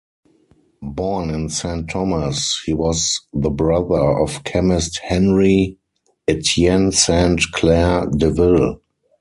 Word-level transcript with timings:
Born 0.81 1.29
in 1.29 1.49
Saint 1.49 1.87
Thomas, 1.91 2.59
he 2.65 2.73
was 2.73 3.21
the 3.33 3.51
brother 3.51 4.19
of 4.19 4.43
chemist 4.43 4.99
Henri 5.03 5.77
Etienne 6.27 6.91
Sainte-Claire 6.91 8.07
Deville. 8.07 8.81